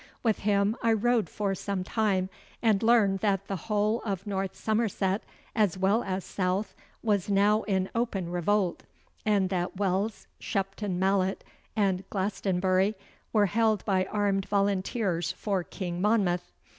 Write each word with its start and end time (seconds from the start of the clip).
With 0.23 0.39
him 0.39 0.75
I 0.81 0.93
rode 0.93 1.29
for 1.29 1.53
some 1.53 1.83
time, 1.83 2.31
and 2.59 2.81
learned 2.81 3.19
that 3.19 3.45
the 3.45 3.55
whole 3.67 4.01
of 4.03 4.25
North 4.25 4.55
Somerset, 4.55 5.21
as 5.55 5.77
well 5.77 6.01
as 6.01 6.25
south, 6.25 6.73
was 7.03 7.29
now 7.29 7.61
in 7.67 7.87
open 7.93 8.31
revolt, 8.31 8.81
and 9.27 9.49
that 9.51 9.77
Wells, 9.77 10.25
Shepton 10.39 10.97
Mallet, 10.97 11.43
and 11.75 12.03
Glastonbury 12.09 12.95
were 13.31 13.45
held 13.45 13.85
by 13.85 14.05
armed 14.05 14.47
volunteers 14.47 15.33
for 15.33 15.63
King 15.63 16.01
Monmouth. 16.01 16.51